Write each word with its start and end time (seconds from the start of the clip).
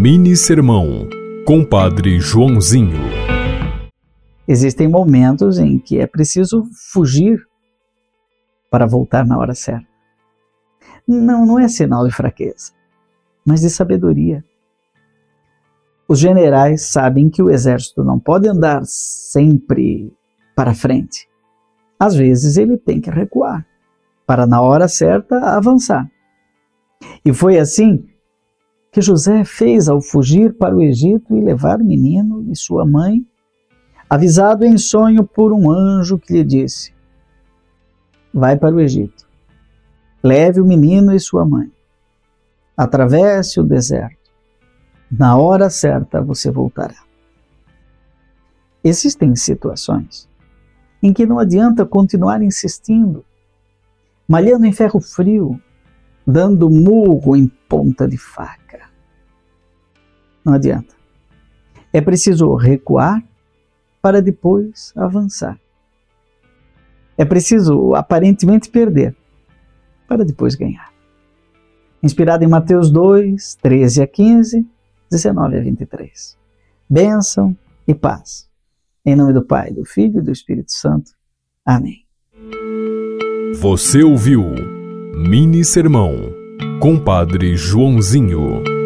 Mini 0.00 0.36
Sermão, 0.36 1.08
Compadre 1.44 2.20
Joãozinho. 2.20 3.00
Existem 4.46 4.86
momentos 4.86 5.58
em 5.58 5.76
que 5.76 5.98
é 5.98 6.06
preciso 6.06 6.62
fugir 6.92 7.44
para 8.70 8.86
voltar 8.86 9.26
na 9.26 9.36
hora 9.36 9.56
certa. 9.56 9.88
Não, 11.04 11.44
não 11.44 11.58
é 11.58 11.66
sinal 11.66 12.06
de 12.06 12.14
fraqueza, 12.14 12.70
mas 13.44 13.60
de 13.60 13.68
sabedoria. 13.68 14.44
Os 16.06 16.20
generais 16.20 16.82
sabem 16.82 17.28
que 17.28 17.42
o 17.42 17.50
exército 17.50 18.04
não 18.04 18.20
pode 18.20 18.48
andar 18.48 18.82
sempre 18.84 20.16
para 20.54 20.74
frente. 20.74 21.28
Às 21.98 22.14
vezes 22.14 22.56
ele 22.56 22.78
tem 22.78 23.00
que 23.00 23.10
recuar 23.10 23.66
para 24.24 24.46
na 24.46 24.62
hora 24.62 24.86
certa 24.86 25.56
avançar. 25.56 26.08
E 27.24 27.34
foi 27.34 27.58
assim 27.58 28.08
que 28.90 29.00
José 29.00 29.44
fez 29.44 29.88
ao 29.88 30.00
fugir 30.00 30.54
para 30.54 30.74
o 30.74 30.82
Egito 30.82 31.36
e 31.36 31.40
levar 31.40 31.80
o 31.80 31.84
menino 31.84 32.44
e 32.50 32.56
sua 32.56 32.86
mãe, 32.86 33.24
avisado 34.08 34.64
em 34.64 34.78
sonho 34.78 35.24
por 35.24 35.52
um 35.52 35.70
anjo 35.70 36.18
que 36.18 36.32
lhe 36.32 36.44
disse: 36.44 36.92
Vai 38.32 38.56
para 38.56 38.74
o 38.74 38.80
Egito, 38.80 39.28
leve 40.22 40.60
o 40.60 40.66
menino 40.66 41.14
e 41.14 41.20
sua 41.20 41.44
mãe, 41.44 41.70
atravesse 42.76 43.60
o 43.60 43.64
deserto, 43.64 44.30
na 45.10 45.36
hora 45.36 45.68
certa 45.68 46.22
você 46.22 46.50
voltará. 46.50 46.96
Existem 48.82 49.34
situações 49.36 50.28
em 51.02 51.12
que 51.12 51.26
não 51.26 51.38
adianta 51.38 51.84
continuar 51.84 52.42
insistindo, 52.42 53.24
malhando 54.26 54.66
em 54.66 54.72
ferro 54.72 55.00
frio, 55.00 55.60
dando 56.26 56.70
murro 56.70 57.36
em 57.36 57.50
ponta 57.68 58.06
de 58.08 58.16
faca. 58.16 58.88
Não 60.44 60.54
adianta. 60.54 60.94
É 61.92 62.00
preciso 62.00 62.54
recuar 62.54 63.22
para 64.00 64.22
depois 64.22 64.92
avançar. 64.96 65.58
É 67.16 67.24
preciso 67.24 67.94
aparentemente 67.94 68.70
perder 68.70 69.14
para 70.06 70.24
depois 70.24 70.54
ganhar. 70.54 70.92
Inspirado 72.02 72.44
em 72.44 72.48
Mateus 72.48 72.90
2, 72.90 73.56
13 73.56 74.02
a 74.02 74.06
15, 74.06 74.66
19 75.10 75.56
a 75.56 75.60
23. 75.60 76.38
Bênção 76.88 77.56
e 77.86 77.94
paz. 77.94 78.48
Em 79.04 79.16
nome 79.16 79.32
do 79.32 79.44
Pai, 79.44 79.72
do 79.72 79.84
Filho 79.84 80.20
e 80.20 80.22
do 80.22 80.30
Espírito 80.30 80.72
Santo. 80.72 81.12
Amém. 81.64 82.06
Você 83.60 84.02
ouviu 84.02 84.44
Mini 85.16 85.64
Sermão, 85.64 86.14
Compadre 86.80 87.56
Joãozinho. 87.56 88.77